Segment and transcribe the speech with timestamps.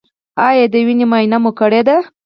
[0.47, 1.97] ایا د وینې معاینه مو کړې ده؟